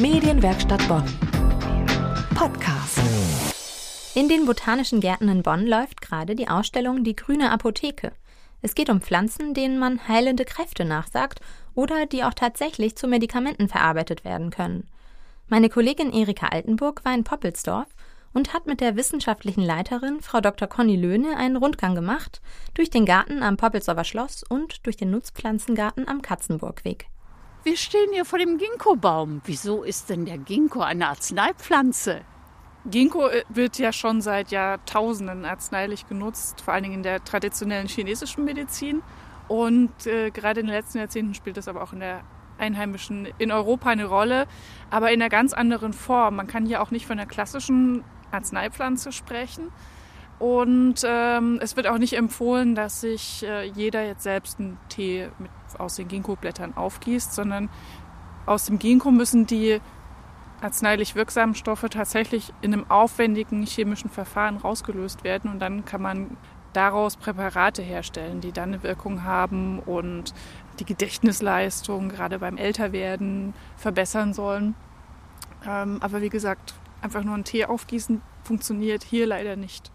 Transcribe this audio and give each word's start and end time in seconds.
Medienwerkstatt 0.00 0.86
Bonn. 0.86 1.02
Podcast. 2.36 3.00
In 4.14 4.28
den 4.28 4.46
Botanischen 4.46 5.00
Gärten 5.00 5.28
in 5.28 5.42
Bonn 5.42 5.66
läuft 5.66 6.00
gerade 6.00 6.36
die 6.36 6.46
Ausstellung 6.46 7.02
Die 7.02 7.16
grüne 7.16 7.50
Apotheke. 7.50 8.12
Es 8.62 8.76
geht 8.76 8.90
um 8.90 9.00
Pflanzen, 9.00 9.54
denen 9.54 9.80
man 9.80 10.06
heilende 10.06 10.44
Kräfte 10.44 10.84
nachsagt 10.84 11.40
oder 11.74 12.06
die 12.06 12.22
auch 12.22 12.34
tatsächlich 12.34 12.94
zu 12.94 13.08
Medikamenten 13.08 13.68
verarbeitet 13.68 14.24
werden 14.24 14.50
können. 14.50 14.86
Meine 15.48 15.68
Kollegin 15.68 16.12
Erika 16.12 16.46
Altenburg 16.46 17.04
war 17.04 17.12
in 17.12 17.24
Poppelsdorf 17.24 17.88
und 18.32 18.54
hat 18.54 18.66
mit 18.68 18.80
der 18.80 18.94
wissenschaftlichen 18.94 19.64
Leiterin, 19.64 20.20
Frau 20.20 20.40
Dr. 20.40 20.68
Conny 20.68 20.94
Löhne, 20.94 21.36
einen 21.36 21.56
Rundgang 21.56 21.96
gemacht 21.96 22.40
durch 22.74 22.90
den 22.90 23.04
Garten 23.04 23.42
am 23.42 23.56
Poppelsdorfer 23.56 24.04
Schloss 24.04 24.44
und 24.44 24.86
durch 24.86 24.96
den 24.96 25.10
Nutzpflanzengarten 25.10 26.06
am 26.06 26.22
Katzenburgweg. 26.22 27.08
Wir 27.64 27.76
stehen 27.76 28.12
hier 28.12 28.24
vor 28.24 28.38
dem 28.38 28.56
Ginkgo-Baum. 28.56 29.42
Wieso 29.44 29.82
ist 29.82 30.10
denn 30.10 30.24
der 30.24 30.38
Ginkgo 30.38 30.80
eine 30.80 31.08
Arzneipflanze? 31.08 32.22
Ginkgo 32.86 33.28
äh, 33.28 33.42
wird 33.48 33.78
ja 33.78 33.92
schon 33.92 34.20
seit 34.20 34.52
Jahrtausenden 34.52 35.44
arzneilich 35.44 36.08
genutzt, 36.08 36.60
vor 36.60 36.72
allen 36.72 36.84
Dingen 36.84 36.94
in 36.94 37.02
der 37.02 37.24
traditionellen 37.24 37.88
chinesischen 37.88 38.44
Medizin. 38.44 39.02
Und 39.48 40.06
äh, 40.06 40.30
gerade 40.30 40.60
in 40.60 40.66
den 40.66 40.74
letzten 40.74 40.98
Jahrzehnten 40.98 41.34
spielt 41.34 41.56
das 41.56 41.66
aber 41.66 41.82
auch 41.82 41.92
in 41.92 42.00
der 42.00 42.22
einheimischen, 42.58 43.28
in 43.38 43.50
Europa 43.50 43.90
eine 43.90 44.04
Rolle, 44.04 44.46
aber 44.90 45.10
in 45.10 45.20
einer 45.20 45.28
ganz 45.28 45.52
anderen 45.52 45.92
Form. 45.92 46.36
Man 46.36 46.46
kann 46.46 46.64
hier 46.64 46.80
auch 46.80 46.92
nicht 46.92 47.06
von 47.06 47.18
einer 47.18 47.28
klassischen 47.28 48.04
Arzneipflanze 48.30 49.10
sprechen. 49.10 49.72
Und 50.38 51.02
ähm, 51.04 51.58
es 51.60 51.76
wird 51.76 51.88
auch 51.88 51.98
nicht 51.98 52.16
empfohlen, 52.16 52.74
dass 52.74 53.00
sich 53.00 53.44
äh, 53.44 53.64
jeder 53.64 54.06
jetzt 54.06 54.22
selbst 54.22 54.60
einen 54.60 54.78
Tee 54.88 55.28
mit, 55.38 55.50
aus 55.78 55.96
den 55.96 56.06
Ginkgo-Blättern 56.06 56.76
aufgießt, 56.76 57.34
sondern 57.34 57.68
aus 58.46 58.66
dem 58.66 58.78
Ginkgo 58.78 59.10
müssen 59.10 59.46
die 59.46 59.80
arzneilich 60.60 61.14
wirksamen 61.14 61.54
Stoffe 61.54 61.88
tatsächlich 61.88 62.52
in 62.62 62.72
einem 62.72 62.90
aufwendigen 62.90 63.64
chemischen 63.64 64.10
Verfahren 64.10 64.56
rausgelöst 64.56 65.24
werden 65.24 65.50
und 65.50 65.58
dann 65.60 65.84
kann 65.84 66.02
man 66.02 66.36
daraus 66.72 67.16
Präparate 67.16 67.82
herstellen, 67.82 68.40
die 68.40 68.52
dann 68.52 68.70
eine 68.70 68.82
Wirkung 68.82 69.24
haben 69.24 69.80
und 69.80 70.34
die 70.78 70.84
Gedächtnisleistung 70.84 72.08
gerade 72.08 72.38
beim 72.38 72.56
Älterwerden 72.56 73.54
verbessern 73.76 74.32
sollen. 74.34 74.74
Ähm, 75.66 75.98
aber 76.00 76.22
wie 76.22 76.28
gesagt, 76.28 76.74
einfach 77.00 77.24
nur 77.24 77.34
einen 77.34 77.44
Tee 77.44 77.64
aufgießen 77.64 78.20
funktioniert 78.44 79.02
hier 79.02 79.26
leider 79.26 79.56
nicht. 79.56 79.90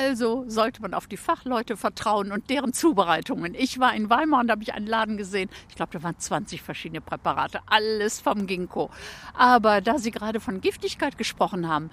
Also 0.00 0.44
sollte 0.46 0.80
man 0.80 0.94
auf 0.94 1.08
die 1.08 1.18
Fachleute 1.18 1.76
vertrauen 1.76 2.32
und 2.32 2.48
deren 2.48 2.72
Zubereitungen. 2.72 3.54
Ich 3.54 3.80
war 3.80 3.94
in 3.94 4.08
Weimar 4.08 4.40
und 4.40 4.46
da 4.46 4.52
habe 4.52 4.62
ich 4.62 4.72
einen 4.72 4.86
Laden 4.86 5.18
gesehen. 5.18 5.50
Ich 5.68 5.74
glaube, 5.74 5.92
da 5.92 6.02
waren 6.02 6.18
20 6.18 6.62
verschiedene 6.62 7.02
Präparate, 7.02 7.60
alles 7.66 8.18
vom 8.18 8.46
Ginkgo. 8.46 8.88
Aber 9.34 9.82
da 9.82 9.98
Sie 9.98 10.10
gerade 10.10 10.40
von 10.40 10.62
Giftigkeit 10.62 11.18
gesprochen 11.18 11.68
haben, 11.68 11.90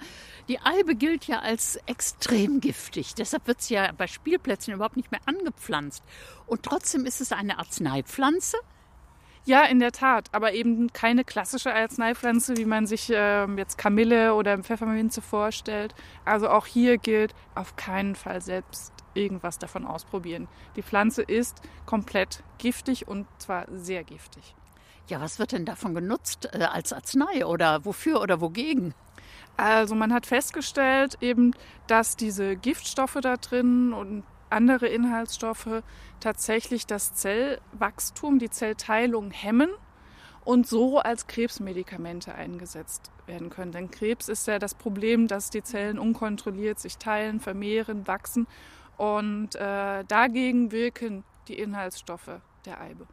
die 0.48 0.58
Eibe 0.58 0.94
gilt 0.94 1.26
ja 1.26 1.40
als 1.40 1.78
extrem 1.84 2.60
giftig. 2.60 3.14
Deshalb 3.14 3.46
wird 3.46 3.60
sie 3.60 3.74
ja 3.74 3.92
bei 3.92 4.06
Spielplätzen 4.06 4.72
überhaupt 4.72 4.96
nicht 4.96 5.12
mehr 5.12 5.20
angepflanzt. 5.26 6.02
Und 6.46 6.62
trotzdem 6.62 7.04
ist 7.04 7.20
es 7.20 7.32
eine 7.32 7.58
Arzneipflanze. 7.58 8.56
Ja, 9.44 9.64
in 9.64 9.78
der 9.80 9.92
Tat, 9.92 10.28
aber 10.32 10.52
eben 10.52 10.92
keine 10.92 11.24
klassische 11.24 11.74
Arzneipflanze, 11.74 12.56
wie 12.56 12.66
man 12.66 12.86
sich 12.86 13.10
äh, 13.10 13.46
jetzt 13.56 13.78
Kamille 13.78 14.34
oder 14.34 14.58
Pfefferminze 14.58 15.22
vorstellt. 15.22 15.94
Also 16.24 16.50
auch 16.50 16.66
hier 16.66 16.98
gilt, 16.98 17.34
auf 17.54 17.76
keinen 17.76 18.14
Fall 18.14 18.42
selbst 18.42 18.92
irgendwas 19.14 19.58
davon 19.58 19.86
ausprobieren. 19.86 20.48
Die 20.76 20.82
Pflanze 20.82 21.22
ist 21.22 21.62
komplett 21.86 22.42
giftig 22.58 23.08
und 23.08 23.26
zwar 23.38 23.66
sehr 23.70 24.04
giftig. 24.04 24.54
Ja, 25.08 25.20
was 25.20 25.38
wird 25.38 25.52
denn 25.52 25.64
davon 25.64 25.94
genutzt 25.94 26.50
äh, 26.52 26.64
als 26.64 26.92
Arznei 26.92 27.46
oder 27.46 27.84
wofür 27.84 28.20
oder 28.20 28.40
wogegen? 28.40 28.94
Also 29.56 29.94
man 29.94 30.12
hat 30.12 30.26
festgestellt 30.26 31.18
eben, 31.20 31.52
dass 31.86 32.16
diese 32.16 32.56
Giftstoffe 32.56 33.18
da 33.20 33.36
drin 33.36 33.92
und 33.92 34.22
andere 34.50 34.86
Inhaltsstoffe 34.86 35.82
tatsächlich 36.20 36.86
das 36.86 37.14
Zellwachstum, 37.14 38.38
die 38.38 38.50
Zellteilung 38.50 39.30
hemmen 39.30 39.70
und 40.44 40.66
so 40.66 40.98
als 40.98 41.26
Krebsmedikamente 41.26 42.34
eingesetzt 42.34 43.10
werden 43.26 43.50
können. 43.50 43.72
Denn 43.72 43.90
Krebs 43.90 44.28
ist 44.28 44.46
ja 44.46 44.58
das 44.58 44.74
Problem, 44.74 45.28
dass 45.28 45.50
die 45.50 45.62
Zellen 45.62 45.98
unkontrolliert 45.98 46.78
sich 46.78 46.96
teilen, 46.96 47.40
vermehren, 47.40 48.06
wachsen 48.06 48.46
und 48.96 49.54
äh, 49.54 50.04
dagegen 50.04 50.72
wirken 50.72 51.24
die 51.48 51.58
Inhaltsstoffe 51.58 52.40
der 52.64 52.80
Eibe. 52.80 53.06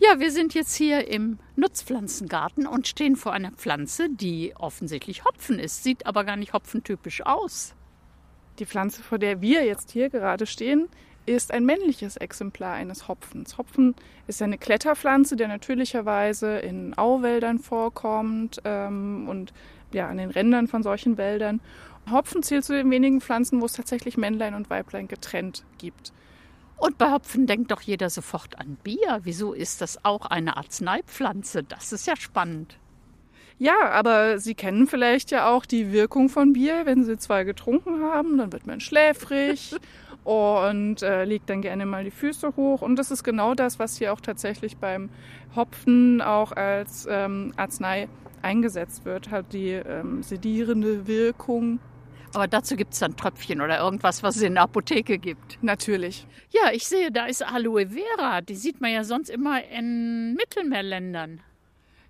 Ja, 0.00 0.18
wir 0.18 0.32
sind 0.32 0.54
jetzt 0.54 0.74
hier 0.74 1.06
im 1.06 1.38
Nutzpflanzengarten 1.54 2.66
und 2.66 2.88
stehen 2.88 3.14
vor 3.14 3.32
einer 3.32 3.52
Pflanze, 3.52 4.08
die 4.10 4.54
offensichtlich 4.56 5.24
Hopfen 5.24 5.58
ist, 5.58 5.84
sieht 5.84 6.06
aber 6.06 6.24
gar 6.24 6.36
nicht 6.36 6.52
hopfentypisch 6.52 7.24
aus. 7.24 7.74
Die 8.58 8.66
Pflanze, 8.66 9.02
vor 9.02 9.18
der 9.18 9.40
wir 9.40 9.64
jetzt 9.64 9.90
hier 9.90 10.10
gerade 10.10 10.46
stehen, 10.46 10.88
ist 11.26 11.52
ein 11.52 11.64
männliches 11.64 12.16
Exemplar 12.16 12.74
eines 12.74 13.08
Hopfens. 13.08 13.56
Hopfen 13.58 13.94
ist 14.26 14.42
eine 14.42 14.58
Kletterpflanze, 14.58 15.36
der 15.36 15.48
natürlicherweise 15.48 16.58
in 16.58 16.94
Auwäldern 16.94 17.58
vorkommt 17.58 18.60
ähm, 18.64 19.26
und 19.28 19.52
ja, 19.92 20.08
an 20.08 20.18
den 20.18 20.30
Rändern 20.30 20.68
von 20.68 20.82
solchen 20.82 21.16
Wäldern. 21.16 21.60
Hopfen 22.10 22.42
zählt 22.42 22.64
zu 22.64 22.74
den 22.74 22.90
wenigen 22.90 23.20
Pflanzen, 23.20 23.60
wo 23.60 23.66
es 23.66 23.72
tatsächlich 23.72 24.16
Männlein 24.16 24.54
und 24.54 24.68
Weiblein 24.68 25.08
getrennt 25.08 25.64
gibt. 25.78 26.12
Und 26.76 26.98
bei 26.98 27.10
Hopfen 27.10 27.46
denkt 27.46 27.70
doch 27.70 27.80
jeder 27.80 28.10
sofort 28.10 28.58
an 28.58 28.76
Bier. 28.82 29.20
Wieso 29.22 29.54
ist 29.54 29.80
das 29.80 30.04
auch 30.04 30.26
eine 30.26 30.56
Arzneipflanze? 30.56 31.62
Das 31.62 31.92
ist 31.92 32.06
ja 32.06 32.16
spannend. 32.16 32.76
Ja, 33.58 33.90
aber 33.90 34.38
Sie 34.38 34.54
kennen 34.54 34.86
vielleicht 34.86 35.30
ja 35.30 35.48
auch 35.48 35.64
die 35.64 35.92
Wirkung 35.92 36.28
von 36.28 36.52
Bier. 36.52 36.82
Wenn 36.84 37.04
Sie 37.04 37.16
zwei 37.16 37.44
getrunken 37.44 38.02
haben, 38.02 38.36
dann 38.36 38.52
wird 38.52 38.66
man 38.66 38.80
schläfrig 38.80 39.76
und 40.24 41.02
äh, 41.02 41.24
legt 41.24 41.48
dann 41.50 41.62
gerne 41.62 41.86
mal 41.86 42.04
die 42.04 42.10
Füße 42.10 42.56
hoch. 42.56 42.82
Und 42.82 42.96
das 42.96 43.10
ist 43.10 43.22
genau 43.22 43.54
das, 43.54 43.78
was 43.78 43.96
hier 43.96 44.12
auch 44.12 44.20
tatsächlich 44.20 44.76
beim 44.76 45.08
Hopfen 45.54 46.20
auch 46.20 46.52
als 46.52 47.06
ähm, 47.08 47.52
Arznei 47.56 48.08
eingesetzt 48.42 49.04
wird, 49.04 49.30
hat 49.30 49.52
die 49.52 49.70
ähm, 49.70 50.22
sedierende 50.22 51.06
Wirkung. 51.06 51.78
Aber 52.34 52.48
dazu 52.48 52.74
gibt 52.74 52.94
es 52.94 52.98
dann 52.98 53.16
Tröpfchen 53.16 53.60
oder 53.60 53.78
irgendwas, 53.78 54.24
was 54.24 54.36
es 54.36 54.42
in 54.42 54.54
der 54.54 54.64
Apotheke 54.64 55.18
gibt. 55.18 55.62
Natürlich. 55.62 56.26
Ja, 56.50 56.72
ich 56.72 56.86
sehe, 56.86 57.12
da 57.12 57.26
ist 57.26 57.46
Aloe 57.46 57.86
Vera. 57.88 58.40
Die 58.40 58.56
sieht 58.56 58.80
man 58.80 58.92
ja 58.92 59.04
sonst 59.04 59.30
immer 59.30 59.62
in 59.70 60.34
Mittelmeerländern. 60.34 61.40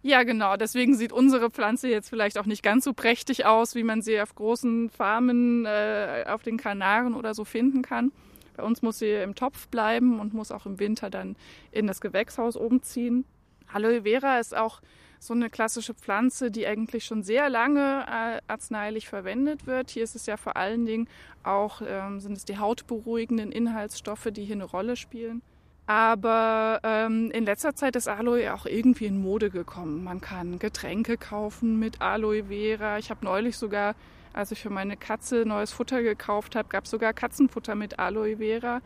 Ja, 0.07 0.23
genau. 0.23 0.59
Deswegen 0.59 0.95
sieht 0.95 1.15
unsere 1.15 1.51
Pflanze 1.51 1.89
jetzt 1.89 2.11
vielleicht 2.11 2.37
auch 2.37 2.45
nicht 2.45 2.63
ganz 2.63 2.85
so 2.85 2.93
prächtig 2.93 3.47
aus, 3.47 3.75
wie 3.75 3.85
man 3.85 4.03
sie 4.03 4.21
auf 4.21 4.35
großen 4.35 4.91
Farmen 4.91 5.65
äh, 5.65 6.27
auf 6.29 6.43
den 6.43 6.59
Kanaren 6.59 7.15
oder 7.15 7.33
so 7.33 7.47
finden 7.47 7.81
kann. 7.81 8.13
Bei 8.55 8.65
uns 8.65 8.83
muss 8.83 8.99
sie 8.99 9.11
im 9.11 9.35
Topf 9.35 9.67
bleiben 9.69 10.21
und 10.21 10.35
muss 10.35 10.51
auch 10.51 10.67
im 10.67 10.79
Winter 10.79 11.09
dann 11.09 11.37
in 11.73 11.87
das 11.87 12.03
Gewächshaus 12.03 12.55
umziehen. 12.55 13.25
Aloe 13.73 14.03
Vera 14.03 14.39
ist 14.41 14.55
auch 14.55 14.83
so 15.21 15.33
eine 15.33 15.49
klassische 15.49 15.95
Pflanze, 15.95 16.51
die 16.51 16.67
eigentlich 16.67 17.07
schon 17.07 17.23
sehr 17.23 17.49
lange 17.49 18.05
äh, 18.07 18.43
arzneilich 18.47 19.09
verwendet 19.09 19.67
wird. 19.67 19.89
Hier 19.89 20.05
ist 20.05 20.15
es 20.15 20.27
ja 20.27 20.37
vor 20.37 20.59
allen 20.59 20.85
Dingen 20.85 21.09
auch, 21.45 21.81
ähm, 21.81 22.21
sind 22.21 22.37
es 22.37 22.45
die 22.45 22.59
hautberuhigenden 22.59 23.51
Inhaltsstoffe, 23.51 24.29
die 24.31 24.45
hier 24.45 24.57
eine 24.57 24.65
Rolle 24.65 24.97
spielen. 24.97 25.41
Aber 25.87 26.81
ähm, 26.83 27.31
in 27.31 27.45
letzter 27.45 27.75
Zeit 27.75 27.95
ist 27.95 28.09
Aloe 28.09 28.55
auch 28.55 28.65
irgendwie 28.65 29.05
in 29.05 29.21
Mode 29.21 29.51
gekommen. 29.51 30.03
Man 30.03 30.21
kann 30.21 30.59
Getränke 30.59 31.19
kaufen 31.19 31.79
mit 31.79 32.01
Aloe 32.01 32.45
Vera. 32.45 32.99
Ich 32.99 33.11
habe 33.11 33.25
neulich 33.25 33.59
sogar, 33.59 33.95
als 34.33 34.51
ich 34.51 34.63
für 34.63 34.71
meine 34.71 34.97
Katze 34.97 35.45
neues 35.45 35.73
Futter 35.73 36.03
gekauft 36.03 36.57
habe, 36.57 36.69
gab 36.69 36.85
es 36.85 36.91
sogar 36.91 37.13
Katzenfutter 37.13 37.75
mit 37.75 37.99
Aloe 37.99 38.39
Vera. 38.39 38.81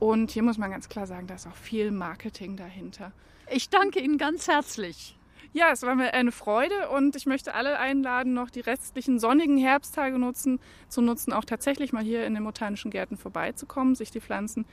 Und 0.00 0.32
hier 0.32 0.42
muss 0.42 0.58
man 0.58 0.70
ganz 0.70 0.88
klar 0.88 1.06
sagen, 1.06 1.28
da 1.28 1.34
ist 1.34 1.46
auch 1.46 1.54
viel 1.54 1.92
Marketing 1.92 2.56
dahinter. 2.56 3.12
Ich 3.48 3.68
danke 3.68 4.00
Ihnen 4.00 4.18
ganz 4.18 4.48
herzlich. 4.48 5.16
Ja, 5.52 5.70
es 5.72 5.82
war 5.82 5.94
mir 5.96 6.14
eine 6.14 6.30
Freude 6.30 6.90
und 6.90 7.16
ich 7.16 7.26
möchte 7.26 7.54
alle 7.54 7.78
einladen, 7.78 8.34
noch 8.34 8.50
die 8.50 8.60
restlichen 8.60 9.18
sonnigen 9.18 9.58
Herbsttage 9.58 10.16
nutzen, 10.16 10.60
zu 10.88 11.00
nutzen, 11.00 11.32
auch 11.32 11.44
tatsächlich 11.44 11.92
mal 11.92 12.04
hier 12.04 12.24
in 12.24 12.34
den 12.34 12.44
botanischen 12.44 12.90
Gärten 12.92 13.16
vorbeizukommen, 13.16 13.96
sich 13.96 14.12
die 14.12 14.20
Pflanzen 14.20 14.64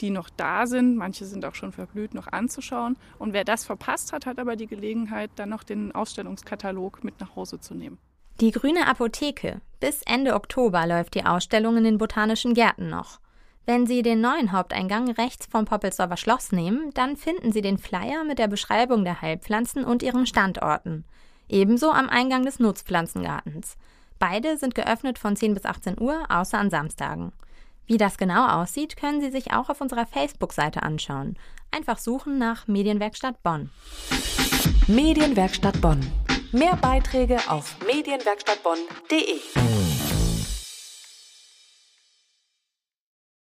die 0.00 0.10
noch 0.10 0.30
da 0.30 0.66
sind, 0.66 0.96
manche 0.96 1.24
sind 1.24 1.44
auch 1.44 1.54
schon 1.54 1.72
verblüht, 1.72 2.14
noch 2.14 2.26
anzuschauen. 2.28 2.96
Und 3.18 3.32
wer 3.32 3.44
das 3.44 3.64
verpasst 3.64 4.12
hat, 4.12 4.26
hat 4.26 4.38
aber 4.38 4.56
die 4.56 4.66
Gelegenheit, 4.66 5.30
dann 5.36 5.50
noch 5.50 5.62
den 5.62 5.92
Ausstellungskatalog 5.92 7.04
mit 7.04 7.20
nach 7.20 7.36
Hause 7.36 7.60
zu 7.60 7.74
nehmen. 7.74 7.98
Die 8.40 8.52
Grüne 8.52 8.86
Apotheke. 8.86 9.60
Bis 9.80 10.02
Ende 10.02 10.34
Oktober 10.34 10.86
läuft 10.86 11.14
die 11.14 11.24
Ausstellung 11.24 11.76
in 11.76 11.84
den 11.84 11.98
Botanischen 11.98 12.54
Gärten 12.54 12.88
noch. 12.88 13.20
Wenn 13.66 13.86
Sie 13.86 14.02
den 14.02 14.20
neuen 14.20 14.52
Haupteingang 14.52 15.10
rechts 15.10 15.46
vom 15.46 15.64
Poppelsdorfer 15.64 16.16
Schloss 16.16 16.52
nehmen, 16.52 16.90
dann 16.94 17.16
finden 17.16 17.52
Sie 17.52 17.60
den 17.60 17.78
Flyer 17.78 18.24
mit 18.24 18.38
der 18.38 18.48
Beschreibung 18.48 19.04
der 19.04 19.20
Heilpflanzen 19.20 19.84
und 19.84 20.02
ihren 20.02 20.24
Standorten. 20.24 21.04
Ebenso 21.48 21.90
am 21.90 22.08
Eingang 22.08 22.44
des 22.44 22.60
Nutzpflanzengartens. 22.60 23.76
Beide 24.18 24.56
sind 24.56 24.74
geöffnet 24.74 25.18
von 25.18 25.36
10 25.36 25.54
bis 25.54 25.64
18 25.64 26.00
Uhr, 26.00 26.24
außer 26.28 26.58
an 26.58 26.70
Samstagen. 26.70 27.32
Wie 27.88 27.96
das 27.96 28.18
genau 28.18 28.46
aussieht, 28.46 28.98
können 28.98 29.22
Sie 29.22 29.30
sich 29.30 29.54
auch 29.54 29.70
auf 29.70 29.80
unserer 29.80 30.04
Facebook-Seite 30.04 30.82
anschauen. 30.82 31.38
Einfach 31.70 31.98
suchen 31.98 32.38
nach 32.38 32.68
Medienwerkstatt 32.68 33.42
Bonn. 33.42 33.70
Medienwerkstatt 34.86 35.80
Bonn. 35.80 36.00
Mehr 36.52 36.76
Beiträge 36.76 37.38
auf 37.48 37.76
medienwerkstattbonn.de. 37.86 39.87